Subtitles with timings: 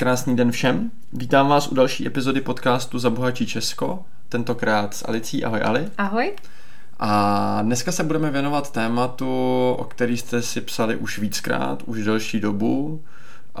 [0.00, 0.90] Krásný den všem.
[1.12, 5.44] Vítám vás u další epizody podcastu Zabohačí Česko, tentokrát s Alicí.
[5.44, 5.88] Ahoj Ali.
[5.98, 6.32] Ahoj.
[6.98, 9.26] A dneska se budeme věnovat tématu,
[9.78, 13.02] o který jste si psali už víckrát, už delší dobu.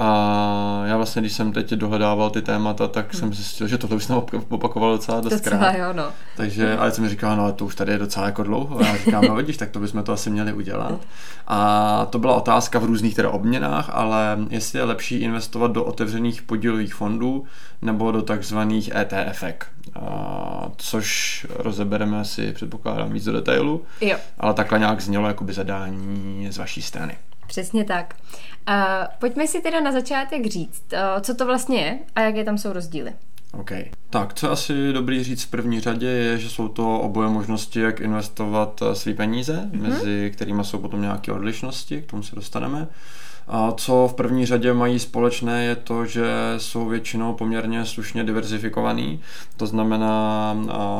[0.02, 3.20] A já vlastně, když jsem teď dohledával ty témata, tak hmm.
[3.20, 5.72] jsem zjistil, že tohle už jsem opakoval docela dost docela, krát.
[5.72, 6.04] jo, no.
[6.36, 8.80] Takže, ale jsem mi říkal, no to už tady je docela jako dlouho.
[8.80, 11.00] A já říkám, no vidíš, tak to bychom to asi měli udělat.
[11.46, 16.42] A to byla otázka v různých teda obměnách, ale jestli je lepší investovat do otevřených
[16.42, 17.44] podílových fondů
[17.82, 19.44] nebo do takzvaných ETF,
[20.76, 23.82] což rozebereme si, předpokládám, víc do detailu.
[24.00, 24.16] Jo.
[24.38, 27.16] Ale takhle nějak znělo jakoby zadání z vaší strany.
[27.50, 28.16] Přesně tak.
[28.68, 28.74] Uh,
[29.18, 32.72] pojďme si teda na začátek říct, uh, co to vlastně je a jaké tam jsou
[32.72, 33.12] rozdíly.
[33.52, 33.70] OK.
[34.10, 37.80] Tak, co je asi dobrý říct v první řadě, je, že jsou to oboje možnosti,
[37.80, 39.82] jak investovat eh, své peníze, mm-hmm.
[39.82, 42.88] mezi kterými jsou potom nějaké odlišnosti, k tomu se dostaneme.
[43.48, 46.24] A co v první řadě mají společné je to, že
[46.58, 49.20] jsou většinou poměrně slušně diverzifikovaný.
[49.56, 50.56] To znamená,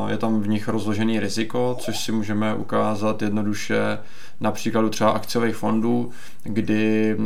[0.08, 3.98] je tam v nich rozložený riziko, což si můžeme ukázat jednoduše
[4.40, 6.10] na příkladu třeba akciových fondů,
[6.42, 7.16] kdy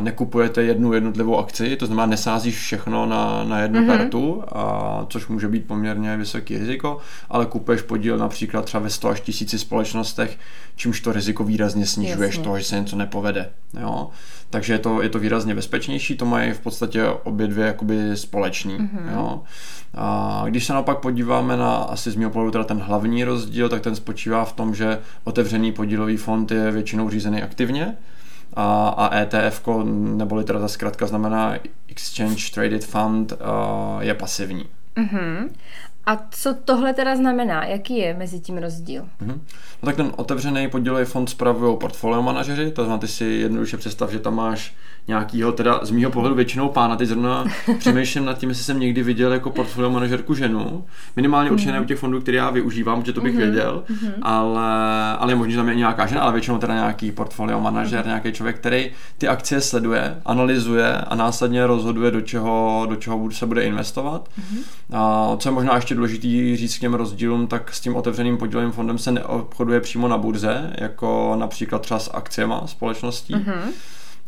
[0.00, 3.86] nekupujete jednu jednotlivou akci, to znamená nesázíš všechno na, na jednu mm-hmm.
[3.98, 6.98] kartu, a, což může být poměrně vysoký riziko,
[7.30, 10.38] ale kupuješ podíl například třeba ve 100 až tisíci společnostech,
[10.76, 12.44] čímž to riziko výrazně snižuješ Jasně.
[12.44, 13.50] toho, že se něco nepovede.
[13.80, 14.10] Jo?
[14.50, 18.78] takže je to, je to výrazně bezpečnější, to mají v podstatě obě dvě jakoby společný.
[18.78, 19.12] Mm-hmm.
[19.12, 19.42] Jo.
[19.94, 23.82] A když se naopak podíváme na asi z mého pohledu teda ten hlavní rozdíl, tak
[23.82, 27.96] ten spočívá v tom, že otevřený podílový fond je většinou řízený aktivně,
[28.54, 31.54] a, a ETF, neboli teda ta zkrátka znamená
[31.88, 33.32] Exchange Traded Fund,
[34.00, 34.64] je pasivní.
[34.96, 35.48] Mm-hmm.
[36.08, 37.64] A co tohle teda znamená?
[37.64, 39.02] Jaký je mezi tím rozdíl?
[39.02, 39.38] Mm-hmm.
[39.82, 44.10] No tak ten otevřený podílový fond spravují portfolio manažeři, to znamená, ty si jednoduše představ,
[44.10, 44.74] že tam máš
[45.08, 47.44] nějakýho, teda z mýho pohledu většinou pána, teď zrovna
[47.78, 50.84] přemýšlím nad tím, jestli jsem někdy viděl jako portfolio manažerku ženu,
[51.16, 53.36] minimálně určitě ne u těch fondů, které já využívám, že to bych mm-hmm.
[53.36, 54.12] věděl, mm-hmm.
[54.22, 58.06] ale, ale je že tam je nějaká žena, ale většinou teda nějaký portfolio manažer, mm-hmm.
[58.06, 63.46] nějaký člověk, který ty akcie sleduje, analyzuje a následně rozhoduje, do čeho, do čeho se
[63.46, 64.28] bude investovat.
[64.28, 64.62] Mm-hmm.
[64.92, 68.72] A co je možná ještě důležitý říct k těm rozdílům, tak s tím otevřeným podílovým
[68.72, 73.34] fondem se neobchoduje přímo na burze, jako například třeba s akciema společností.
[73.34, 73.60] Mm-hmm.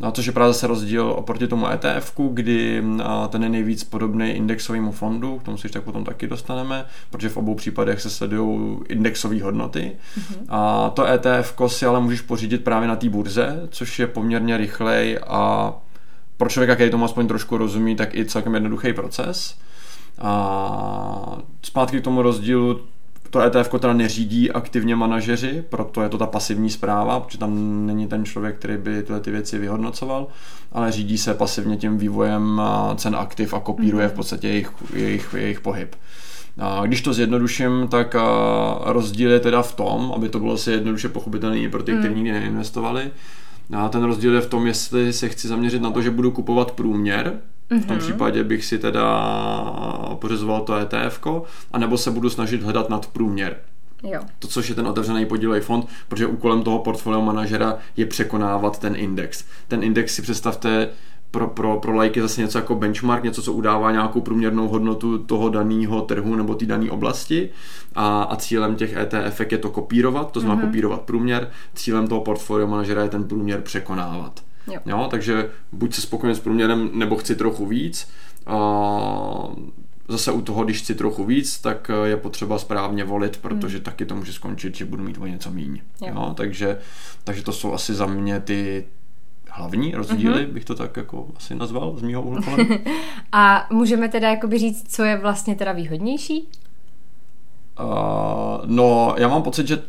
[0.00, 2.82] No, což je právě zase rozdíl oproti tomu ETF, kdy
[3.28, 7.36] ten je nejvíc podobný indexovému fondu, k tomu si tak potom taky dostaneme, protože v
[7.36, 9.92] obou případech se sledují indexové hodnoty.
[10.18, 10.44] Mm-hmm.
[10.48, 15.18] A to ETF si ale můžeš pořídit právě na té burze, což je poměrně rychlej
[15.26, 15.74] a
[16.36, 19.54] pro člověka, který tomu aspoň trošku rozumí, tak i celkem jednoduchý proces.
[20.20, 22.80] A zpátky k tomu rozdílu,
[23.30, 28.06] to ETF teda neřídí aktivně manažeři, proto je to ta pasivní zpráva, protože tam není
[28.06, 30.26] ten člověk, který by tyhle ty věci vyhodnocoval,
[30.72, 32.62] ale řídí se pasivně tím vývojem
[32.96, 35.96] cen aktiv a kopíruje v podstatě jejich, jejich, jejich pohyb.
[36.58, 38.16] A když to zjednoduším, tak
[38.84, 42.16] rozdíl je teda v tom, aby to bylo si jednoduše pochopitelné pro ty, kteří hmm.
[42.16, 43.10] nikdy neinvestovali,
[43.76, 46.70] a ten rozdíl je v tom, jestli se chci zaměřit na to, že budu kupovat
[46.70, 47.38] průměr,
[47.70, 48.00] v tom mm-hmm.
[48.00, 49.04] případě bych si teda
[50.14, 51.20] pořizoval to ETF,
[51.72, 53.56] anebo se budu snažit hledat nad průměr.
[54.02, 54.20] Jo.
[54.38, 58.96] To, což je ten otevřený podílový fond, protože úkolem toho portfolio manažera je překonávat ten
[58.96, 59.44] index.
[59.68, 60.88] Ten index si představte,
[61.30, 65.48] pro, pro, pro lajky zase něco jako benchmark, něco, co udává nějakou průměrnou hodnotu toho
[65.48, 67.50] daného trhu nebo té dané oblasti
[67.94, 70.66] a, a cílem těch ETF je to kopírovat, to znamená mm-hmm.
[70.66, 74.40] kopírovat průměr, cílem toho portfolio manažera je ten průměr překonávat.
[74.66, 74.80] Jo.
[74.86, 78.08] Jo, takže buď se spokojen s průměrem, nebo chci trochu víc.
[78.46, 78.58] A
[80.08, 83.84] zase u toho, když chci trochu víc, tak je potřeba správně volit, protože hmm.
[83.84, 85.80] taky to může skončit, že budu mít o něco míň.
[86.02, 86.12] Jo.
[86.14, 86.78] Jo, takže,
[87.24, 88.84] takže to jsou asi za mě ty
[89.50, 90.52] hlavní rozdíly, mm-hmm.
[90.52, 92.42] bych to tak jako asi nazval z mýho úhlu
[93.32, 96.48] A můžeme teda jakoby říct, co je vlastně teda výhodnější?
[97.80, 97.86] Uh,
[98.64, 99.82] no, já mám pocit, že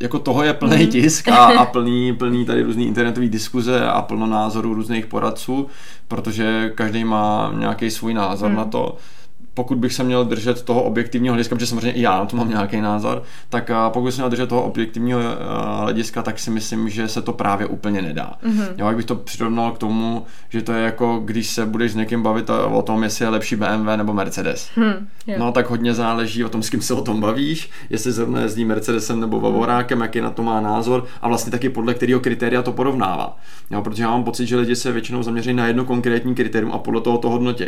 [0.00, 0.90] jako toho je plný mm.
[0.90, 5.66] tisk a, a plný, plný tady různý internetový diskuze a plno názorů různých poradců,
[6.08, 8.56] protože každý má nějaký svůj názor mm.
[8.56, 8.96] na to
[9.56, 12.48] pokud bych se měl držet toho objektivního hlediska, protože samozřejmě i já na to mám
[12.48, 15.20] nějaký názor, tak pokud bych se měl držet toho objektivního
[15.80, 18.32] hlediska, tak si myslím, že se to právě úplně nedá.
[18.44, 18.68] Mm-hmm.
[18.78, 21.94] Jo, jak bych to přirovnal k tomu, že to je jako, když se budeš s
[21.94, 24.70] někým bavit o tom, jestli je lepší BMW nebo Mercedes.
[24.76, 25.08] Mm,
[25.38, 28.64] no tak hodně záleží o tom, s kým se o tom bavíš, jestli zrovna jezdí
[28.64, 32.72] Mercedesem nebo Bavorákem, jaký na to má názor a vlastně taky podle kterého kritéria to
[32.72, 33.36] porovnává.
[33.70, 36.78] Jo, protože já mám pocit, že lidi se většinou zaměří na jedno konkrétní kritérium a
[36.78, 37.64] podle toho to hodnotí.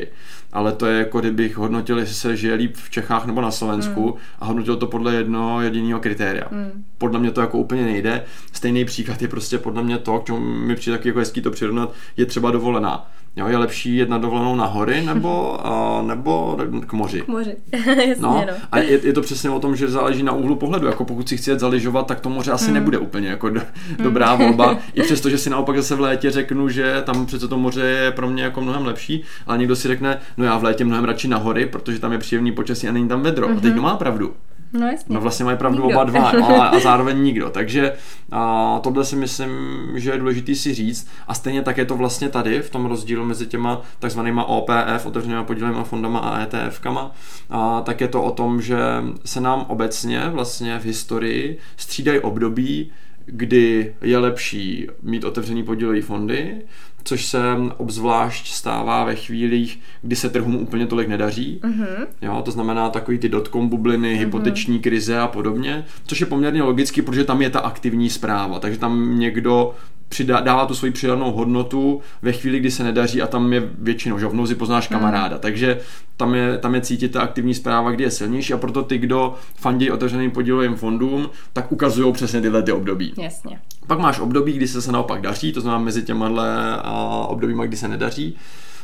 [0.52, 3.50] Ale to je jako kdybych hodnotil hodnotil, jestli se žije líp v Čechách nebo na
[3.50, 4.20] Slovensku mm.
[4.38, 6.44] a hodnotil to podle jednoho jediného kritéria.
[6.50, 6.84] Mm.
[6.98, 8.24] Podle mě to jako úplně nejde.
[8.52, 11.50] Stejný příklad je prostě podle mě to, k čemu mi přijde taky jako hezký to
[11.50, 13.10] přirovnat, je třeba dovolená.
[13.38, 17.20] Jo, je lepší jet na dovolenou na hory nebo, a, nebo k moři.
[17.20, 17.56] K moři,
[17.86, 18.44] jasně, no.
[18.46, 18.52] no.
[18.72, 20.86] A je, je, to přesně o tom, že záleží na úhlu pohledu.
[20.86, 22.74] Jako pokud si chci jet zaližovat, tak to moře asi hmm.
[22.74, 23.60] nebude úplně jako do,
[24.02, 24.78] dobrá volba.
[24.94, 28.12] I přesto, že si naopak zase v létě řeknu, že tam přece to moře je
[28.12, 31.28] pro mě jako mnohem lepší, ale někdo si řekne, no já v létě mnohem radši
[31.28, 33.48] na hory, protože tam je příjemný počasí a není tam vedro.
[33.48, 33.58] Mm-hmm.
[33.58, 34.34] A teď kdo má pravdu?
[34.72, 35.14] No, jasně.
[35.14, 35.98] no vlastně mají pravdu nikdo.
[35.98, 37.50] oba dva ale, a zároveň nikdo.
[37.50, 37.92] Takže
[38.32, 39.50] a tohle si myslím,
[39.94, 41.08] že je důležité si říct.
[41.28, 45.44] A stejně tak je to vlastně tady v tom rozdílu mezi těma takzvanýma OPF, otevřenýma
[45.44, 47.12] podílema fondama a ETFkama.
[47.50, 48.78] A tak je to o tom, že
[49.24, 52.90] se nám obecně vlastně v historii střídají období,
[53.26, 56.62] kdy je lepší mít otevřený podílový fondy,
[57.04, 57.42] což se
[57.76, 61.60] obzvlášť stává ve chvílích, kdy se trhům úplně tolik nedaří.
[61.62, 62.06] Uh-huh.
[62.22, 64.18] Jo, to znamená takový ty dotcom bubliny, uh-huh.
[64.18, 68.78] hypoteční krize a podobně, což je poměrně logicky, protože tam je ta aktivní zpráva, takže
[68.78, 69.74] tam někdo
[70.08, 74.18] přidá, dává tu svoji přidanou hodnotu ve chvíli, kdy se nedaří a tam je většinou,
[74.18, 74.98] že v nouzi poznáš hmm.
[74.98, 75.40] kamaráda, mm.
[75.40, 75.80] takže
[76.16, 79.34] tam je, tam je cítit ta aktivní zpráva, kdy je silnější a proto ty, kdo
[79.54, 83.12] fandí otevřeným podílovým fondům, tak ukazují přesně tyhle ty období.
[83.18, 83.60] Jasně.
[83.86, 86.78] Pak máš období, kdy se se naopak daří, to znamená mezi těmahle
[87.26, 88.36] obdobíma, kdy se nedaří.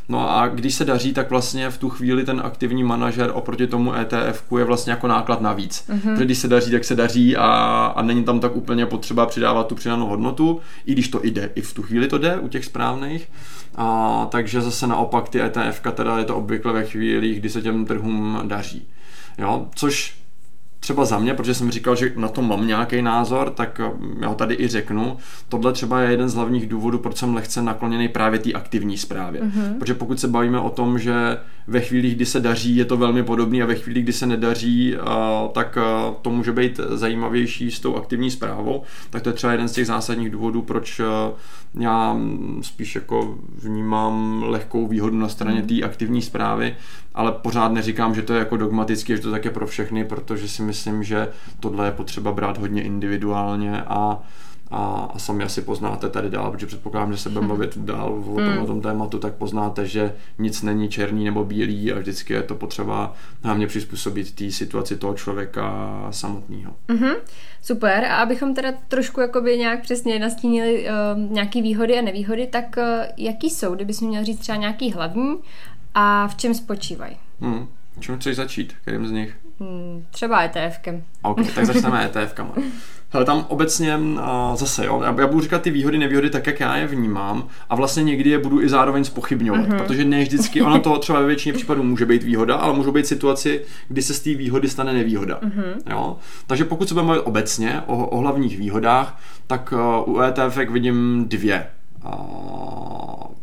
[0.09, 3.95] No a když se daří, tak vlastně v tu chvíli ten aktivní manažer oproti tomu
[3.95, 5.85] ETF je vlastně jako náklad navíc.
[5.89, 6.13] Mm-hmm.
[6.13, 7.47] Protože když se daří, tak se daří a,
[7.97, 11.61] a není tam tak úplně potřeba přidávat tu přidanou hodnotu, i když to jde, i
[11.61, 13.29] v tu chvíli to jde u těch správných.
[13.75, 17.87] A, takže zase naopak ty ETF, teda je to obvykle ve chvíli, kdy se těm
[17.87, 18.89] trhům daří.
[19.39, 20.24] Jo, což
[20.85, 23.91] třeba za mě, protože jsem říkal, že na to mám nějaký názor, tak eh,
[24.21, 25.17] já ho tady i řeknu.
[25.49, 29.43] Tohle třeba je jeden z hlavních důvodů, proč jsem lehce nakloněný právě té aktivní zprávě.
[29.43, 29.79] Mm-hmm.
[29.79, 31.15] Protože pokud se bavíme o tom, že
[31.67, 34.95] ve chvíli, kdy se daří, je to velmi podobný a ve chvíli, kdy se nedaří,
[34.95, 35.01] eh,
[35.53, 39.69] tak eh, to může být zajímavější s tou aktivní zprávou, tak to je třeba jeden
[39.69, 41.01] z těch zásadních důvodů, proč
[41.81, 42.17] já
[42.61, 45.67] spíš jako vnímám lehkou výhodu na straně mm.
[45.67, 46.77] té aktivní zprávy,
[47.15, 50.49] ale pořád neříkám, že to je jako dogmaticky, že to tak je pro všechny, protože
[50.49, 51.29] si myslím, že
[51.61, 54.23] tohle je potřeba brát hodně individuálně a
[54.71, 58.35] a, a sami asi poznáte tady dál, protože předpokládám, že se budeme bavit dál o
[58.35, 58.63] tom, hmm.
[58.63, 62.55] o tom tématu, tak poznáte, že nic není černý nebo bílý a vždycky je to
[62.55, 65.73] potřeba hlavně přizpůsobit té situaci toho člověka
[66.11, 66.77] samotného.
[66.89, 67.15] Mm-hmm.
[67.63, 68.05] Super.
[68.05, 72.85] A abychom teda trošku jakoby nějak přesně nastínili uh, nějaký výhody a nevýhody, tak uh,
[73.17, 75.37] jaký jsou, kdybys měl říct třeba nějaký hlavní
[75.95, 77.17] a v čem spočívají?
[77.41, 77.69] Hmm.
[78.01, 78.73] Čím chceš začít?
[78.83, 79.44] Kterým z nich?
[79.61, 81.03] Hmm, třeba ETFkem.
[81.23, 82.53] OK, tak začneme ETFkama.
[83.11, 84.21] Hele, tam obecně uh,
[84.55, 87.75] zase, jo, já, já budu říkat ty výhody, nevýhody tak, jak já je vnímám a
[87.75, 89.79] vlastně někdy je budu i zároveň spochybňovat, uh-huh.
[89.79, 93.07] protože ne vždycky, ono to třeba ve většině případů může být výhoda, ale můžou být
[93.07, 95.41] situaci, kdy se z té výhody stane nevýhoda.
[95.41, 95.75] Uh-huh.
[95.91, 96.17] Jo?
[96.47, 99.75] Takže pokud se budeme mluvit obecně o, o hlavních výhodách, tak
[100.07, 101.67] uh, u ETF vidím dvě.
[102.05, 102.13] Uh,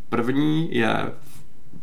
[0.10, 0.96] první je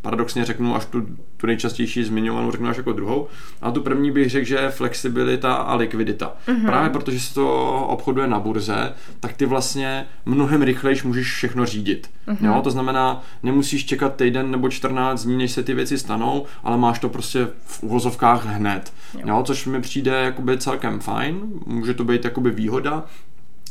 [0.02, 1.06] paradoxně řeknu až tu,
[1.36, 3.28] tu nejčastější zmiňovanou, řeknu až jako druhou.
[3.62, 6.32] A tu první bych řekl, že je flexibilita a likvidita.
[6.46, 6.66] Mm-hmm.
[6.66, 12.10] Právě protože se to obchoduje na burze, tak ty vlastně mnohem rychlejš můžeš všechno řídit.
[12.28, 12.46] Mm-hmm.
[12.46, 12.60] Jo?
[12.64, 16.98] To znamená, nemusíš čekat týden nebo 14 dní, než se ty věci stanou, ale máš
[16.98, 18.92] to prostě v uvozovkách hned.
[19.14, 19.20] Jo.
[19.26, 19.42] Jo?
[19.46, 23.04] Což mi přijde jakoby celkem fajn, může to být jakoby výhoda,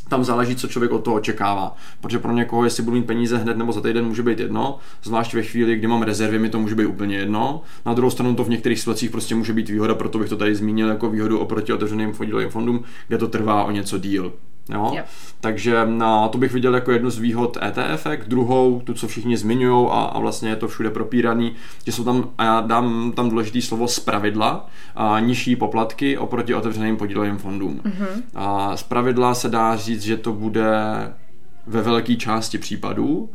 [0.08, 1.76] tam záleží, co člověk od toho očekává.
[2.02, 5.34] Protože pro někoho, jestli budu mít peníze hned nebo za týden, může být jedno, zvlášť
[5.34, 7.62] ve chvíli, kdy mám rezervy, mi to může být úplně jedno.
[7.86, 10.56] Na druhou stranu to v některých situacích prostě může být výhoda, proto bych to tady
[10.56, 12.14] zmínil jako výhodu oproti otevřeným
[12.50, 14.34] fondům, kde to trvá o něco díl.
[14.74, 14.92] Jo?
[14.94, 15.06] Yep.
[15.42, 19.88] Takže na to bych viděl jako jednu z výhod ETF, druhou, tu, co všichni zmiňují
[19.92, 21.56] a, a vlastně je to všude propíraný,
[21.86, 26.98] že jsou tam, a já dám tam důležitý slovo pravidla, a nižší poplatky oproti otevřeným
[26.98, 27.80] podílovým fondům.
[27.84, 28.22] Mm-hmm.
[28.36, 30.72] A pravidla se dá říct, že to bude
[31.68, 33.30] ve velké části případů,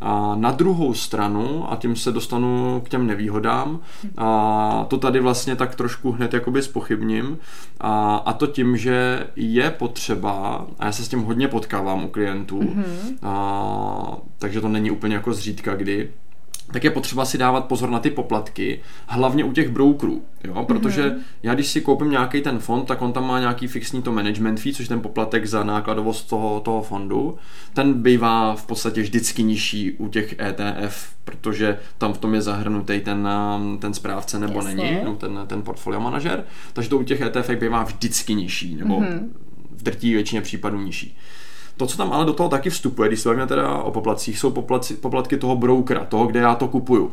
[0.00, 3.80] a na druhou stranu, a tím se dostanu k těm nevýhodám,
[4.16, 7.38] a to tady vlastně tak trošku hned jakoby spochybním,
[7.80, 12.08] a, a to tím, že je potřeba, a já se s tím hodně potkávám u
[12.08, 13.16] klientů, mm-hmm.
[13.22, 16.10] a, takže to není úplně jako zřídka kdy,
[16.72, 20.64] tak je potřeba si dávat pozor na ty poplatky, hlavně u těch brokerů, jo?
[20.64, 21.18] protože mm-hmm.
[21.42, 24.60] já když si koupím nějaký ten fond, tak on tam má nějaký fixní to management
[24.60, 27.38] fee, což je ten poplatek za nákladovost toho, toho fondu,
[27.74, 33.00] ten bývá v podstatě vždycky nižší u těch ETF, protože tam v tom je zahrnutý
[33.00, 33.28] ten,
[33.78, 34.74] ten správce nebo Jasně.
[34.74, 39.00] není, nebo ten, ten portfolio manažer, takže to u těch ETF bývá vždycky nižší, nebo
[39.00, 39.28] mm-hmm.
[39.70, 41.16] v drtí většině případů nižší.
[41.76, 44.50] To, co tam ale do toho taky vstupuje, když se bavíme teda o poplatcích, jsou
[45.00, 47.12] poplatky toho brokera, toho, kde já to kupuju.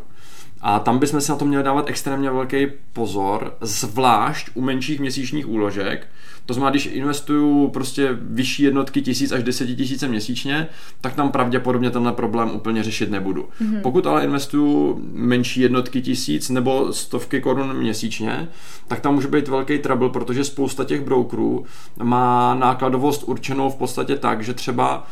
[0.61, 5.49] A tam bychom si na to měli dávat extrémně velký pozor, zvlášť u menších měsíčních
[5.49, 6.07] úložek.
[6.45, 10.67] To znamená, když investuju prostě vyšší jednotky tisíc až deseti tisíce měsíčně,
[11.01, 13.49] tak tam pravděpodobně tenhle problém úplně řešit nebudu.
[13.61, 13.81] Mm-hmm.
[13.81, 18.49] Pokud ale investuju menší jednotky tisíc nebo stovky korun měsíčně,
[18.87, 21.65] tak tam může být velký trouble, protože spousta těch brokerů
[22.03, 25.07] má nákladovost určenou v podstatě tak, že třeba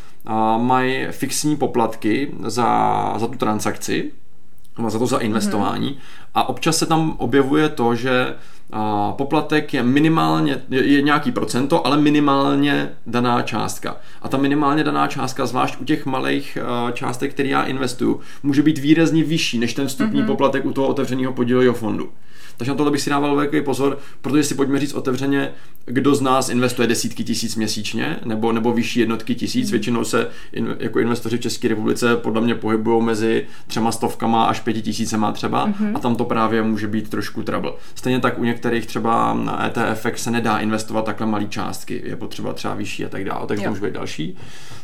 [0.58, 4.12] mají fixní poplatky za, za tu transakci,
[4.88, 5.90] za to za investování.
[5.90, 6.30] Mm-hmm.
[6.36, 8.36] A občas se tam objevuje to, že
[8.72, 13.98] a poplatek je minimálně, je, je nějaký procento, ale minimálně daná částka.
[14.22, 18.62] A ta minimálně daná částka, zvlášť u těch malých uh, částek, které já investuju, může
[18.62, 20.26] být výrazně vyšší než ten vstupní mm-hmm.
[20.26, 22.10] poplatek u toho otevřeného podílového fondu.
[22.60, 25.52] Takže na tohle bych si dával velký pozor, protože si pojďme říct otevřeně,
[25.86, 29.68] kdo z nás investuje desítky tisíc měsíčně, nebo, nebo vyšší jednotky tisíc.
[29.68, 29.72] Mm.
[29.72, 34.60] Většinou se in, jako investoři v České republice podle mě pohybují mezi třema stovkama až
[34.60, 35.96] pěti tisícema třeba mm-hmm.
[35.96, 37.72] a tam to právě může být trošku trouble.
[37.96, 42.54] Stejně tak u některých třeba na ETF se nedá investovat takhle malé částky, je potřeba
[42.54, 44.38] třeba vyšší a tak dále, takže to může být další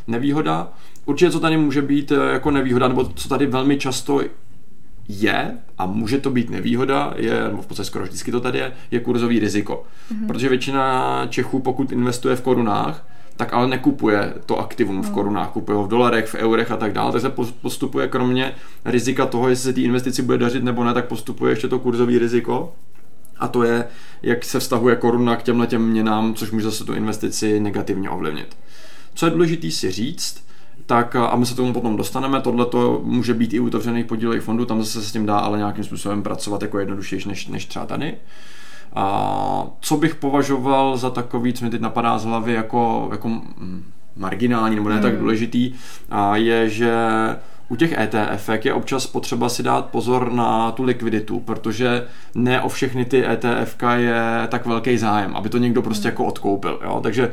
[0.07, 0.73] nevýhoda.
[1.05, 4.21] Určitě, co tady může být eh, jako nevýhoda, nebo co tady velmi často
[5.07, 8.71] je, a může to být nevýhoda, je, nebo v podstatě skoro vždycky to tady je,
[8.91, 9.83] je kurzový riziko.
[10.11, 10.27] Mm-hmm.
[10.27, 13.07] Protože většina Čechů, pokud investuje v korunách,
[13.37, 15.13] tak ale nekupuje to aktivum v mhm.
[15.13, 17.29] korunách, kupuje ho v dolarech, v eurech a tak dále, tak se
[17.61, 21.67] postupuje kromě rizika toho, jestli se té investici bude dařit nebo ne, tak postupuje ještě
[21.67, 22.75] to kurzový riziko.
[23.37, 23.87] A to je,
[24.21, 28.57] jak se vztahuje koruna k těmhle těm měnám, což může zase tu investici negativně ovlivnit.
[29.13, 30.45] Co je důležité si říct,
[30.85, 32.41] tak a my se tomu potom dostaneme.
[32.41, 35.57] Tohle to může být i otevřených podílových fondů, tam zase se s tím dá ale
[35.57, 38.13] nějakým způsobem pracovat jako jednodušší než, než třeba tady.
[38.95, 43.41] A co bych považoval za takový, co mi teď napadá z hlavy jako, jako
[44.15, 45.03] marginální nebo ne hmm.
[45.03, 45.73] tak důležitý,
[46.09, 46.95] a je, že
[47.69, 52.69] u těch ETF je občas potřeba si dát pozor na tu likviditu, protože ne o
[52.69, 56.13] všechny ty ETF je tak velký zájem, aby to někdo prostě hmm.
[56.13, 56.79] jako odkoupil.
[56.83, 56.99] Jo?
[57.03, 57.31] Takže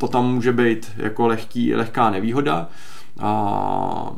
[0.00, 2.68] to tam může být jako lehký, lehká nevýhoda.
[3.20, 4.12] A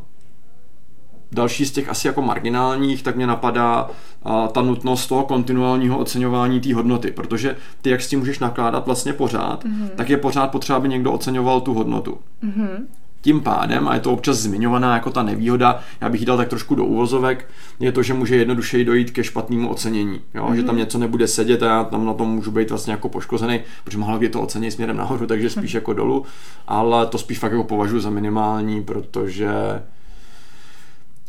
[1.33, 3.91] další z těch asi jako marginálních, tak mě napadá
[4.23, 8.87] a, ta nutnost toho kontinuálního oceňování té hodnoty, protože ty, jak s tím můžeš nakládat
[8.87, 9.89] vlastně pořád, mm-hmm.
[9.97, 12.19] tak je pořád potřeba, aby někdo oceňoval tu hodnotu.
[12.45, 12.87] Mm-hmm.
[13.23, 16.49] Tím pádem, a je to občas zmiňovaná jako ta nevýhoda, já bych ji dal tak
[16.49, 17.49] trošku do úvozovek,
[17.81, 20.21] je to, že může jednodušeji dojít ke špatnému ocenění.
[20.35, 20.47] Jo?
[20.47, 20.55] Mm-hmm.
[20.55, 20.79] Že tam mhm.
[20.79, 24.19] něco nebude sedět a já tam na tom můžu být vlastně jako poškozený, protože mohlo
[24.19, 26.25] by to ocení směrem nahoru, takže spíš jako dolů,
[26.69, 29.50] ale to spíš fakt jako považuji za minimální, protože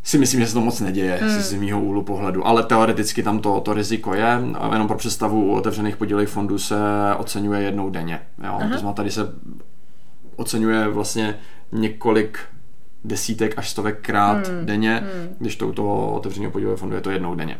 [0.03, 1.29] si myslím, že se to moc neděje mm.
[1.29, 4.41] z mýho úhlu pohledu, ale teoreticky tam to, to riziko je.
[4.59, 6.75] A jenom pro představu u otevřených podílech fondů se
[7.17, 8.21] oceňuje jednou denně.
[8.43, 8.53] Jo?
[8.61, 9.21] To znamená, tady se
[10.35, 11.39] oceňuje vlastně
[11.71, 12.39] několik
[13.03, 14.65] desítek až stovek krát hmm.
[14.65, 15.35] denně, hmm.
[15.39, 17.57] když to u toho otevřeného podílového fondu je to jednou denně.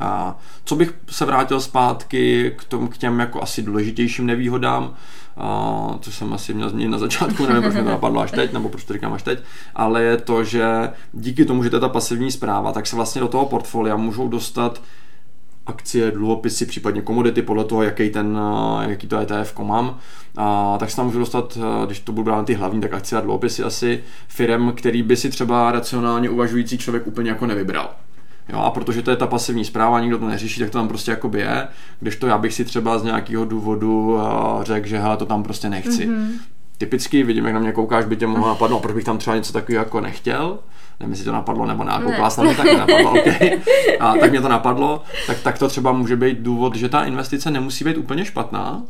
[0.00, 4.94] A co bych se vrátil zpátky k, tom, k těm jako asi důležitějším nevýhodám,
[5.36, 8.52] a, co jsem asi měl zmínit na začátku, nevím, proč mi to napadlo až teď,
[8.52, 9.38] nebo proč to říkám až teď,
[9.74, 10.66] ale je to, že
[11.12, 14.28] díky tomu, že to je ta pasivní zpráva, tak se vlastně do toho portfolia můžou
[14.28, 14.82] dostat
[15.66, 18.38] akcie, dluhopisy, případně komodity podle toho, jaký, ten,
[18.82, 19.98] eh, jaký to ETF mám,
[20.36, 23.18] a, tak se tam můžu dostat, eh, když to budu brát ty hlavní, tak akcie
[23.18, 27.90] a dluhopisy asi firm, který by si třeba racionálně uvažující člověk úplně jako nevybral.
[28.48, 31.10] Jo, a protože to je ta pasivní zpráva, nikdo to neřeší, tak to tam prostě
[31.10, 31.68] jakoby je,
[32.00, 35.42] když to já bych si třeba z nějakého důvodu eh, řekl, že hele, to tam
[35.42, 36.08] prostě nechci.
[36.08, 36.28] Mm-hmm.
[36.78, 39.52] Typicky vidím, jak na mě koukáš, by tě mohlo napadnout, proč bych tam třeba něco
[39.52, 40.58] takového jako nechtěl
[41.00, 42.54] nevím, jestli to napadlo nebo ne, koukala ne.
[42.54, 43.60] tak mě napadlo, okay.
[44.00, 47.50] a tak mě to napadlo, tak, tak to třeba může být důvod, že ta investice
[47.50, 48.82] nemusí být úplně špatná,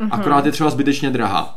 [0.00, 0.08] mm-hmm.
[0.10, 1.56] akorát je třeba zbytečně drahá.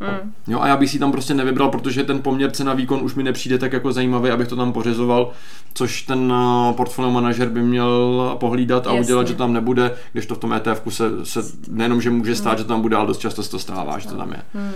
[0.00, 0.32] Mm.
[0.48, 3.22] Jo, a já bych si tam prostě nevybral, protože ten poměr cena výkon už mi
[3.22, 5.30] nepřijde tak jako zajímavý, abych to tam pořizoval,
[5.74, 9.00] což ten uh, portfolio manažer by měl pohlídat a Jasně.
[9.00, 12.52] udělat, že tam nebude, když to v tom ETF se, se nejenom, že může stát,
[12.52, 12.58] mm.
[12.58, 14.42] že tam bude, ale dost často se to stává, že to tam je.
[14.54, 14.72] Mm.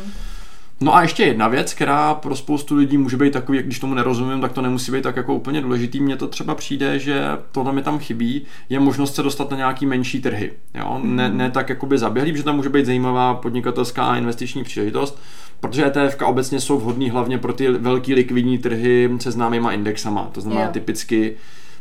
[0.80, 4.40] No a ještě jedna věc, která pro spoustu lidí může být takový, když tomu nerozumím,
[4.40, 6.00] tak to nemusí být tak jako úplně důležitý.
[6.00, 9.86] Mně to třeba přijde, že tohle mi tam chybí, je možnost se dostat na nějaký
[9.86, 10.52] menší trhy.
[10.74, 11.00] Jo?
[11.02, 15.20] Ne, ne tak jakoby zaběhlý, že tam může být zajímavá podnikatelská a investiční příležitost,
[15.60, 20.28] protože ETF obecně jsou vhodný hlavně pro ty velký likvidní trhy se známýma indexama.
[20.32, 20.72] To znamená yeah.
[20.72, 21.36] typicky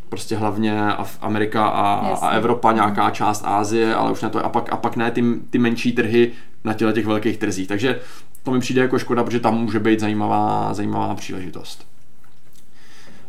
[0.09, 0.81] prostě hlavně
[1.21, 4.95] Amerika a, a Evropa, nějaká část Ázie, ale už na to a pak, a pak
[4.95, 6.31] ne ty, ty menší trhy
[6.63, 7.67] na těle těch velkých trzích.
[7.67, 7.99] Takže
[8.45, 11.87] to mi přijde jako škoda, protože tam může být zajímavá, zajímavá příležitost.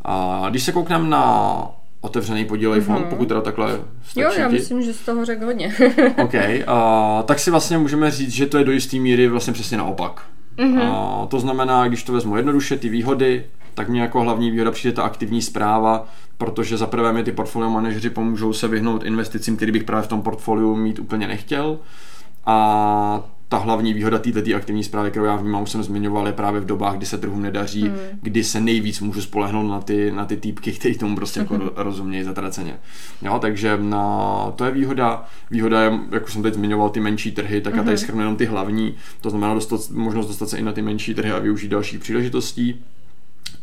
[0.04, 1.62] A když se koukneme na
[2.00, 2.84] otevřený podílový mm-hmm.
[2.84, 4.20] fond, pokud teda takhle stačí.
[4.20, 5.74] Jo, já myslím, že z toho řekl hodně.
[6.22, 6.34] OK,
[6.66, 10.22] a, tak si vlastně můžeme říct, že to je do jisté míry vlastně přesně naopak.
[10.58, 10.92] Mm-hmm.
[10.92, 13.44] A, to znamená, když to vezmu jednoduše, ty výhody,
[13.74, 16.08] tak mě jako hlavní výhoda přijde ta aktivní zpráva,
[16.38, 20.08] protože za prvé mi ty portfolio manažeři pomůžou se vyhnout investicím, který bych právě v
[20.08, 21.78] tom portfoliu mít úplně nechtěl.
[22.46, 26.60] A ta hlavní výhoda této aktivní zprávy, kterou já vnímám, už jsem zmiňoval, je právě
[26.60, 27.96] v dobách, kdy se trhu nedaří, hmm.
[28.22, 31.68] kdy se nejvíc můžu spolehnout na ty, na ty týpky, kteří tomu prostě jako hmm.
[31.76, 32.78] rozumějí zatraceně.
[33.22, 35.24] Jo, takže na, to je výhoda.
[35.50, 37.78] Výhoda je, jak už jsem teď zmiňoval, ty menší trhy, tak hmm.
[37.78, 38.04] já tady hmm.
[38.04, 41.32] schrnu jenom ty hlavní, to znamená dostat, možnost dostat se i na ty menší trhy
[41.32, 42.84] a využít dalších příležitostí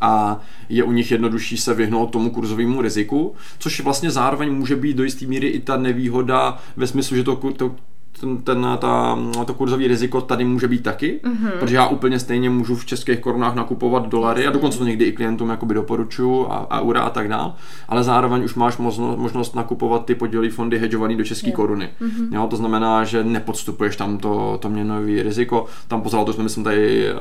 [0.02, 4.98] a je u nich jednodušší se vyhnout tomu kurzovému riziku, což vlastně zároveň může být
[4.98, 7.76] do jisté míry i ta nevýhoda ve smyslu, že to, to
[8.24, 11.52] ten, ten, ta, to kurzový riziko tady může být taky, mm-hmm.
[11.60, 15.12] protože já úplně stejně můžu v českých korunách nakupovat dolary a dokonce to někdy i
[15.12, 17.56] klientům jakoby doporučuju a, a eura a tak dál,
[17.90, 21.90] ale zároveň už máš možnost, možnost nakupovat ty podílí fondy hedžovaný do české koruny.
[22.02, 22.28] Mm-hmm.
[22.36, 25.66] Jo, to znamená, že nepodstupuješ tam to, to měnový riziko.
[25.88, 27.20] Tam pozor, to jsme myslím tady uh,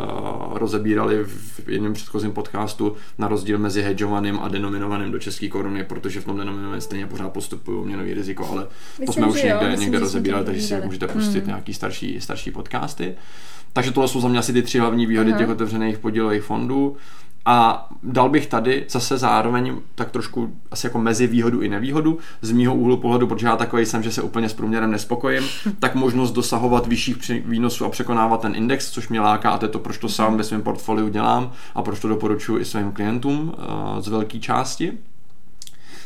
[0.59, 6.21] rozebírali v jednom předchozím podcastu na rozdíl mezi hedžovaným a denominovaným do české koruny, protože
[6.21, 8.67] v tom denominovaném stejně pořád postupují měnový riziko, ale
[8.99, 11.47] myslím, to jsme už někde, někde rozebírali, takže si můžete pustit hmm.
[11.47, 13.15] nějaký starší, starší podcasty.
[13.73, 15.39] Takže tohle jsou za mě asi ty tři hlavní výhody uh-huh.
[15.39, 16.97] těch otevřených podílových fondů.
[17.45, 22.53] A dal bych tady zase zároveň tak trošku asi jako mezi výhodu i nevýhodu z
[22.53, 25.45] mýho úhlu pohledu, protože já takový jsem, že se úplně s průměrem nespokojím,
[25.79, 29.69] tak možnost dosahovat vyšších výnosů a překonávat ten index, což mě láká a to je
[29.69, 33.55] to, proč to sám ve svém portfoliu dělám a proč to doporučuji i svým klientům
[33.59, 34.93] uh, z velké části.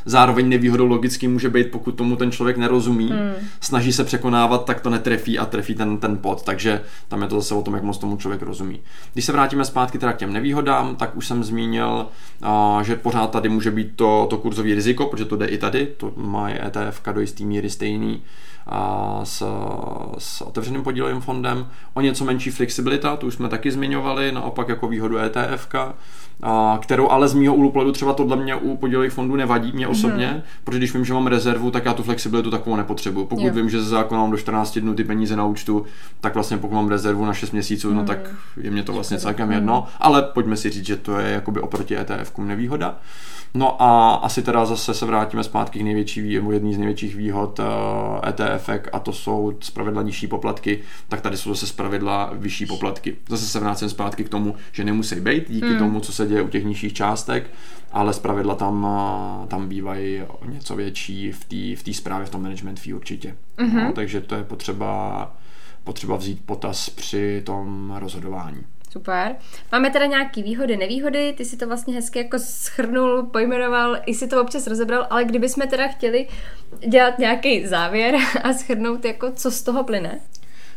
[0.07, 3.33] Zároveň nevýhodou logicky může být, pokud tomu ten člověk nerozumí, hmm.
[3.61, 7.37] snaží se překonávat, tak to netrefí a trefí ten, ten pod, takže tam je to
[7.37, 8.81] zase o tom, jak moc tomu člověk rozumí.
[9.13, 12.07] Když se vrátíme zpátky teda k těm nevýhodám, tak už jsem zmínil,
[12.43, 15.87] a, že pořád tady může být to, to kurzový riziko, protože to jde i tady,
[15.97, 18.23] to má ETF do jistý míry stejný
[19.25, 19.43] s,
[20.19, 21.67] s otevřeným podílovým fondem.
[21.95, 25.69] O něco menší flexibilita, tu už jsme taky zmiňovali, naopak jako výhodu ETF,
[26.43, 29.89] a, kterou ale z mýho úhlu pohledu třeba tohle mě u podílových fondů nevadí, mě
[29.89, 30.43] osobně, mm.
[30.65, 33.27] protože když vím, že mám rezervu, tak já tu flexibilitu takovou nepotřebuju.
[33.27, 33.53] Pokud jo.
[33.53, 35.85] vím, že ze zákona mám do 14 dnů ty peníze na účtu,
[36.21, 37.97] tak vlastně pokud mám rezervu na 6 měsíců, mm.
[37.97, 38.19] no tak
[38.57, 41.99] je mě to vlastně celkem jedno, ale pojďme si říct, že to je jakoby oproti
[41.99, 42.99] ETF nevýhoda.
[43.57, 47.61] No a asi teda zase se vrátíme zpátky k největší, nebo jedný z největších výhod
[48.29, 53.17] ETF eh, a to jsou zpravidla nižší poplatky, tak tady jsou zase zpravidla vyšší poplatky.
[53.29, 55.79] Zase se vrátím zpátky k tomu, že nemusí být díky hmm.
[55.79, 57.51] tomu, co se děje u těch nižších částek,
[57.93, 58.87] ale zpravidla tam,
[59.45, 63.37] eh, tam bývají něco větší v té v zprávě, v tom management fee určitě.
[63.59, 63.85] Mm-hmm.
[63.85, 65.33] No, takže to je potřeba,
[65.85, 68.65] potřeba vzít potaz při tom rozhodování.
[68.97, 69.37] Super.
[69.73, 74.29] Máme teda nějaké výhody, nevýhody, ty si to vlastně hezky jako schrnul, pojmenoval, i si
[74.29, 76.27] to občas rozebral, ale kdybychom teda chtěli
[76.89, 80.19] dělat nějaký závěr a schrnout, jako co z toho plyne?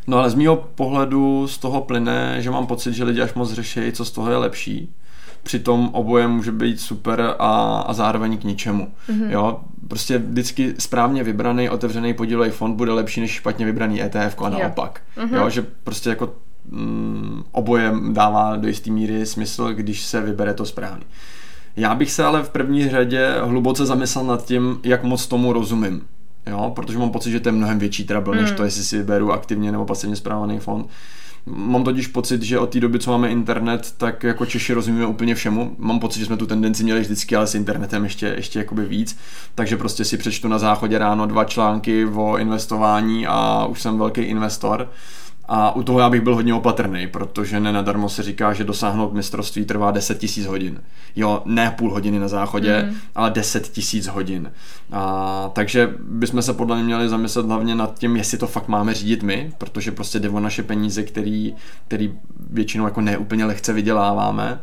[0.08, 3.54] No ale z mého pohledu z toho plyne, že mám pocit, že lidi až moc
[3.54, 4.94] řeší, co z toho je lepší.
[5.44, 8.92] Přitom oboje může být super a, a zároveň k ničemu.
[9.10, 9.30] Mm-hmm.
[9.30, 14.50] Jo, prostě vždycky správně vybraný otevřený podílový fond bude lepší než špatně vybraný ETF a
[14.50, 15.02] naopak.
[15.18, 15.38] Mm-hmm.
[15.38, 16.34] Jo, že prostě jako
[16.72, 21.06] mm, oboje dává do jisté míry smysl, když se vybere to správně.
[21.76, 26.02] Já bych se ale v první řadě hluboce zamyslel nad tím, jak moc tomu rozumím.
[26.48, 28.42] Jo, protože mám pocit, že to je mnohem větší trouble, mm.
[28.42, 30.88] než to, jestli si vyberu aktivně nebo pasivně správaný fond.
[31.46, 35.36] Mám totiž pocit, že od té doby, co máme internet, tak jako Češi rozumíme úplně
[35.36, 35.76] všemu.
[35.78, 39.18] Mám pocit, že jsme tu tendenci měli vždycky, ale s internetem ještě, ještě jakoby víc.
[39.56, 44.22] Takže prostě si přečtu na záchodě ráno dva články o investování a už jsem velký
[44.22, 44.90] investor.
[45.52, 49.66] A u toho já bych byl hodně opatrný, protože nenadarmo se říká, že dosáhnout mistrovství
[49.66, 50.82] trvá 10 tisíc hodin.
[51.16, 52.96] Jo, ne půl hodiny na záchodě, mm.
[53.16, 54.52] ale 10 tisíc hodin.
[54.92, 58.94] A, takže bychom se podle mě měli zamyslet hlavně nad tím, jestli to fakt máme
[58.94, 61.56] řídit my, protože prostě jde o naše peníze, který,
[61.88, 62.14] který
[62.50, 64.60] většinou jako neúplně lehce vyděláváme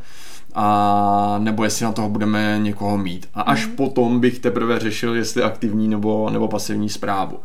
[0.55, 3.29] a nebo jestli na toho budeme někoho mít.
[3.35, 3.77] A až mm.
[3.77, 7.41] potom bych teprve řešil, jestli aktivní nebo, nebo pasivní zprávu.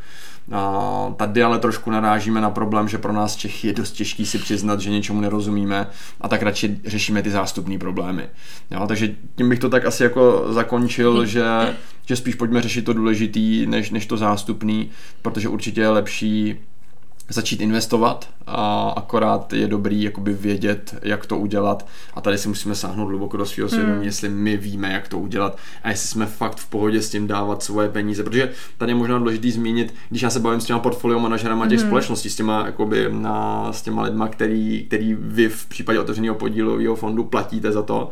[0.52, 4.38] A tady ale trošku narážíme na problém, že pro nás Čechy je dost těžký si
[4.38, 5.88] přiznat, že něčemu nerozumíme
[6.22, 8.30] a tak radši řešíme ty zástupné problémy.
[8.72, 11.46] Jo, takže tím bych to tak asi jako zakončil, že,
[12.06, 16.60] že spíš pojďme řešit to důležitý, než, než to zástupný, protože určitě je lepší
[17.30, 22.76] začít investovat a akorát je dobrý jakoby vědět, jak to udělat a tady si musíme
[22.76, 24.04] sáhnout hluboko do svého svědomí, hmm.
[24.04, 27.64] jestli my víme, jak to udělat a jestli jsme fakt v pohodě s tím dávat
[27.64, 31.20] svoje peníze, protože tady je možná důležité zmínit, když já se bavím s těma portfolio
[31.20, 31.88] manažerama těch hmm.
[31.88, 36.96] společností, s těma, jakoby, na, s těma lidma, který, který vy v případě otevřeného podílového
[36.96, 38.12] fondu platíte za to,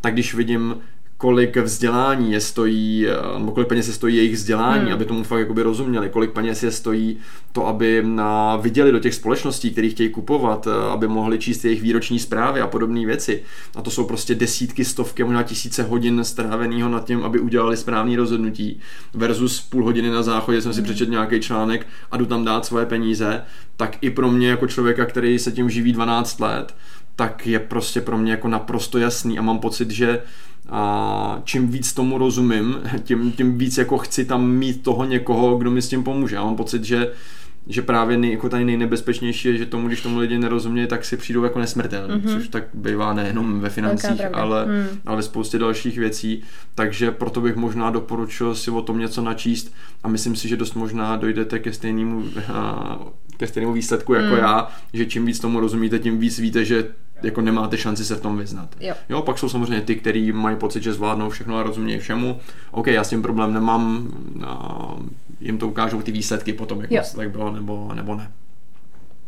[0.00, 0.76] tak když vidím,
[1.20, 4.92] kolik vzdělání je stojí, eh, nebo kolik peněz je stojí jejich vzdělání, hmm.
[4.92, 7.18] aby tomu fakt jakoby rozuměli, kolik peněz je stojí
[7.52, 11.82] to, aby na, viděli do těch společností, které chtějí kupovat, eh, aby mohli číst jejich
[11.82, 13.42] výroční zprávy a podobné věci.
[13.76, 18.16] A to jsou prostě desítky, stovky, možná tisíce hodin stráveného nad tím, aby udělali správné
[18.16, 18.80] rozhodnutí
[19.14, 20.84] versus půl hodiny na záchodě jsem si hmm.
[20.84, 23.42] přečetl nějaký článek a jdu tam dát svoje peníze,
[23.76, 26.74] tak i pro mě jako člověka, který se tím živí 12 let,
[27.16, 30.22] tak je prostě pro mě jako naprosto jasný a mám pocit, že
[30.68, 35.70] a čím víc tomu rozumím, tím, tím víc jako chci tam mít toho někoho, kdo
[35.70, 36.36] mi s tím pomůže.
[36.36, 37.12] Já mám pocit, že
[37.66, 41.16] že právě nej, jako tady nejnebezpečnější je, že tomu, když tomu lidi nerozumějí, tak si
[41.16, 42.32] přijdou jako nesmrtelní, mm-hmm.
[42.32, 44.86] což tak bývá nejenom ve financích, ale, mm.
[45.06, 46.42] ale ve spoustě dalších věcí.
[46.74, 50.74] Takže proto bych možná doporučil si o tom něco načíst a myslím si, že dost
[50.74, 52.24] možná dojdete ke stejnému,
[53.40, 54.38] ke stejnému výsledku jako mm.
[54.38, 56.88] já, že čím víc tomu rozumíte, tím víc víte, že
[57.22, 58.68] jako nemáte šanci se v tom vyznat.
[58.80, 58.94] Jo.
[59.08, 62.40] jo, pak jsou samozřejmě ty, kteří mají pocit, že zvládnou všechno a rozumějí všemu.
[62.70, 64.08] OK, já s tím problém nemám,
[64.46, 64.94] a
[65.40, 68.30] jim to ukážou ty výsledky potom, jak to tak bylo nebo, nebo ne.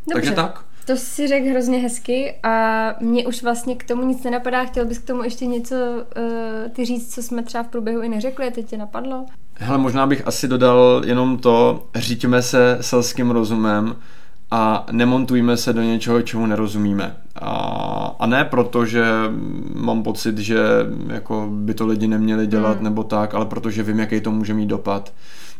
[0.06, 0.14] Dobře.
[0.14, 0.64] Takže tak.
[0.86, 4.64] To si řekl hrozně hezky a mě už vlastně k tomu nic nenapadá.
[4.64, 8.08] Chtěl bys k tomu ještě něco uh, ty říct, co jsme třeba v průběhu i
[8.08, 9.26] neřekli a teď tě napadlo?
[9.54, 13.96] Hele, možná bych asi dodal jenom to, říďme se selským rozumem,
[14.54, 17.16] a nemontujme se do něčeho, čemu nerozumíme.
[17.34, 17.50] A,
[18.18, 19.04] a ne proto, že
[19.74, 20.58] mám pocit, že
[21.06, 22.84] jako by to lidi neměli dělat mm.
[22.84, 25.12] nebo tak, ale protože vím, jaký to může mít dopad.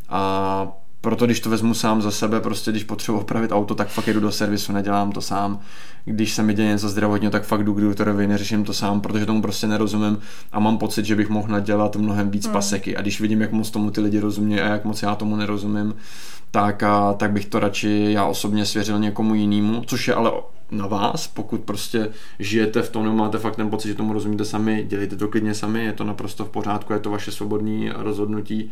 [0.09, 0.69] A
[1.03, 4.21] proto když to vezmu sám za sebe, prostě když potřebuji opravit auto, tak fakt jdu
[4.21, 5.61] do servisu, nedělám to sám.
[6.05, 9.27] Když se mi děje něco zdravotního, tak fakt jdu k doktorovi, neřeším to sám, protože
[9.27, 10.19] tomu prostě nerozumím
[10.53, 12.53] a mám pocit, že bych mohl nadělat mnohem víc hmm.
[12.53, 12.97] paseky.
[12.97, 15.95] A když vidím, jak moc tomu ty lidi rozumí a jak moc já tomu nerozumím,
[16.51, 20.33] tak, a, tak bych to radši já osobně svěřil někomu jinému, což je ale
[20.73, 22.09] na vás, pokud prostě
[22.39, 25.55] žijete v tom, nebo máte fakt ten pocit, že tomu rozumíte sami, dělejte to klidně
[25.55, 28.71] sami, je to naprosto v pořádku, je to vaše svobodné rozhodnutí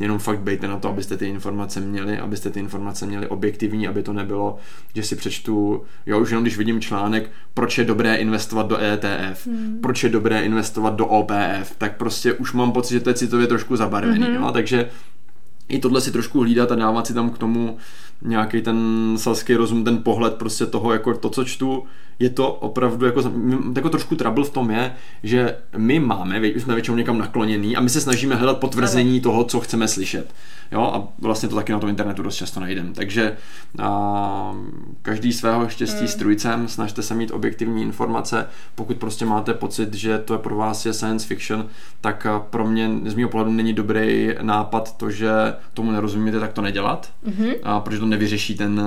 [0.00, 4.02] jenom fakt bejte na to, abyste ty informace měli, abyste ty informace měli objektivní, aby
[4.02, 4.56] to nebylo,
[4.94, 9.46] že si přečtu, jo, už jenom když vidím článek, proč je dobré investovat do ETF,
[9.46, 9.78] hmm.
[9.82, 13.46] proč je dobré investovat do OPF, tak prostě už mám pocit, že to je citově
[13.46, 14.34] trošku zabarvený, hmm.
[14.34, 14.90] jo, takže
[15.68, 17.76] i tohle si trošku hlídat a dávat si tam k tomu
[18.22, 18.78] nějaký ten
[19.16, 21.84] selský rozum, ten pohled prostě toho, jako to, co čtu,
[22.18, 23.22] je to opravdu jako,
[23.76, 27.90] jako trošku trouble v tom je, že my máme, jsme většinou někam nakloněný a my
[27.90, 30.34] se snažíme hledat potvrzení toho, co chceme slyšet.
[30.72, 32.90] Jo, a vlastně to taky na tom internetu dost často najdeme.
[32.94, 33.36] Takže
[33.78, 34.54] a,
[35.02, 36.08] každý svého štěstí mm.
[36.08, 38.46] strujcem, snažte se mít objektivní informace.
[38.74, 41.68] Pokud prostě máte pocit, že to je pro vás je science fiction,
[42.00, 45.30] tak pro mě z mého pohledu není dobrý nápad to, že
[45.74, 47.54] tomu nerozumíte, tak to nedělat, mm-hmm.
[47.62, 48.82] a, protože to nevyřeší ten,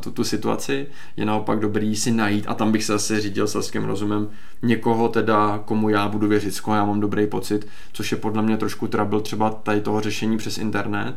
[0.00, 0.86] tu, tu situaci.
[1.16, 4.28] Je naopak dobrý si najít a tam bych se zase řídil selským rozumem
[4.62, 8.42] někoho teda, komu já budu věřit, s koho já mám dobrý pocit, což je podle
[8.42, 11.15] mě trošku trouble třeba tady toho řešení přes internet,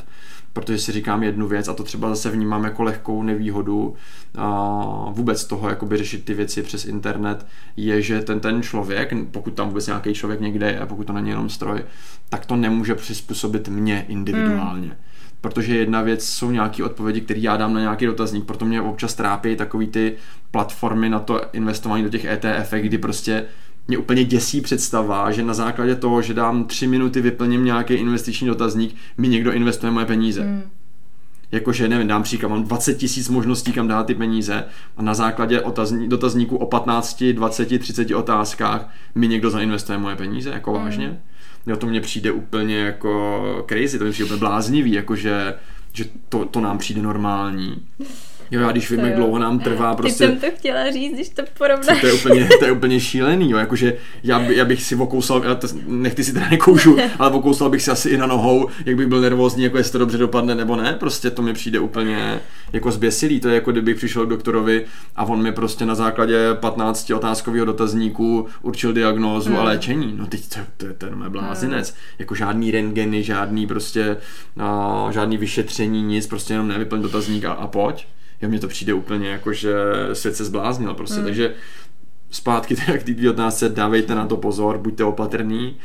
[0.53, 3.95] protože si říkám jednu věc a to třeba zase vnímám jako lehkou nevýhodu
[4.37, 7.45] a vůbec toho jakoby řešit ty věci přes internet
[7.77, 11.29] je, že ten ten člověk, pokud tam vůbec nějaký člověk někde je, pokud to není
[11.29, 11.83] jenom stroj,
[12.29, 14.87] tak to nemůže přizpůsobit mě individuálně.
[14.87, 14.97] Hmm
[15.41, 19.15] protože jedna věc jsou nějaké odpovědi, které já dám na nějaký dotazník, proto mě občas
[19.15, 20.15] trápí takový ty
[20.51, 23.45] platformy na to investování do těch ETF, kdy prostě
[23.89, 28.47] mě úplně děsí představa, že na základě toho, že dám tři minuty, vyplním nějaký investiční
[28.47, 30.41] dotazník, mi někdo investuje moje peníze.
[30.41, 30.61] Hmm.
[31.51, 34.65] Jakože, nevím, dám příklad, mám 20 tisíc možností, kam dát ty peníze
[34.97, 40.49] a na základě otazní, dotazníku o 15, 20, 30 otázkách mi někdo zainvestuje moje peníze,
[40.49, 40.83] jako hmm.
[40.83, 41.19] vážně.
[41.67, 45.55] Jo, to mně přijde úplně jako crazy, to mi přijde úplně bláznivý, jakože
[45.93, 47.75] že to, to nám přijde normální.
[48.51, 50.27] Jo, a když vím, jak dlouho nám trvá prostě...
[50.27, 52.01] Teď jsem to chtěla říct, když to porovnáš.
[52.01, 55.43] To je úplně, to je úplně šílený, jo, jakože já, by, já bych si okousal,
[55.43, 58.95] já to, nechty si teda nekoušu, ale okousal bych si asi i na nohou, jak
[58.95, 62.39] bych byl nervózní, jako jestli to dobře dopadne nebo ne, prostě to mi přijde úplně
[62.73, 64.85] jako zběsilý, to je jako kdybych přišel k doktorovi
[65.15, 69.59] a on mi prostě na základě 15 otázkového dotazníku určil diagnózu hmm.
[69.59, 71.97] a léčení, no teď to, to, je ten blázinec, hmm.
[72.19, 74.17] jako žádný rentgeny, žádný prostě,
[74.55, 78.05] uh, žádný vyšetření, nic, prostě jenom nevyplň dotazník a, a pojď
[78.41, 79.73] jo, mně to přijde úplně jako, že
[80.13, 81.25] svět se zbláznil prostě, mm.
[81.25, 81.53] takže
[82.31, 85.77] zpátky k té otázce, dávejte na to pozor, buďte opatrní,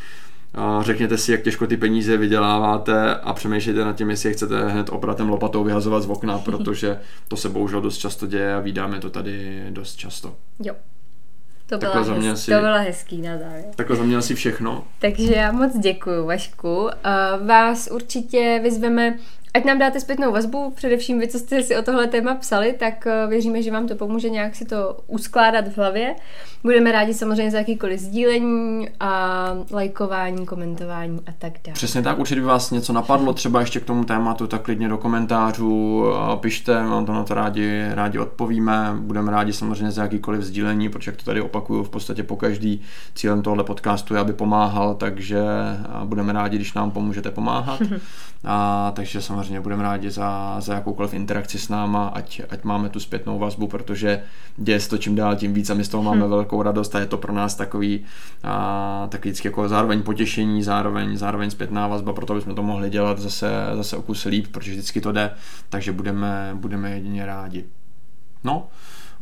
[0.81, 4.89] řekněte si, jak těžko ty peníze vyděláváte a přemýšlejte nad tím, jestli je chcete hned
[4.91, 9.11] obratem lopatou vyhazovat z okna, protože to se bohužel dost často děje a vydáme to
[9.11, 10.37] tady dost často.
[10.65, 10.75] Jo.
[11.67, 13.65] To byla, hez, mě asi, to byla hezký na závěr.
[13.77, 14.85] Takhle za mě asi všechno.
[14.99, 16.89] Takže já moc děkuji, Vašku.
[17.47, 19.19] Vás určitě vyzveme
[19.55, 23.07] ať nám dáte zpětnou vazbu, především vy, co jste si o tohle téma psali, tak
[23.07, 26.15] eh, věříme, že vám to pomůže nějak si to uskládat v hlavě.
[26.63, 31.75] Budeme rádi samozřejmě za jakýkoliv sdílení a lajkování, komentování a tak dále.
[31.75, 34.99] Přesně tak, určitě by vás něco napadlo, třeba ještě k tomu tématu, tak klidně do
[34.99, 36.05] komentářů
[36.41, 41.11] pište, mám to na to rádi, rádi odpovíme, budeme rádi samozřejmě za jakýkoliv sdílení, protože
[41.11, 42.83] jak to tady opakuju v podstatě po každý
[43.15, 45.43] cílem tohle podcastu je, aby pomáhal, takže
[46.05, 47.83] budeme rádi, když nám pomůžete pomáhat.
[48.45, 53.01] A, takže samozřejmě budeme rádi za, za jakoukoliv interakci s náma, ať, ať máme tu
[53.01, 54.23] zpětnou vazbu, protože
[54.57, 56.31] děje se to čím dál tím víc a my z toho máme hm.
[56.31, 58.05] velkou radost a je to pro nás takový,
[58.45, 63.19] a, tak vždycky jako zároveň potěšení, zároveň, zároveň zpětná vazba, proto bychom to mohli dělat
[63.19, 65.31] zase, zase o kus líp, protože vždycky to jde,
[65.69, 67.65] takže budeme, budeme jedině rádi.
[68.45, 68.67] No,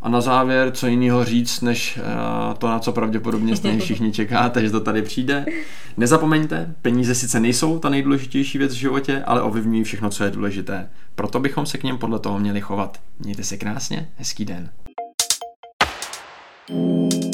[0.02, 4.62] a na závěr, co jiného říct, než uh, to, na co pravděpodobně stejně všichni čekáte,
[4.62, 5.46] že to tady přijde.
[5.96, 10.88] Nezapomeňte, peníze sice nejsou ta nejdůležitější věc v životě, ale ovlivňují všechno, co je důležité.
[11.14, 13.00] Proto bychom se k něm podle toho měli chovat.
[13.18, 14.70] Mějte se krásně, hezký den.
[16.68, 17.31] thank you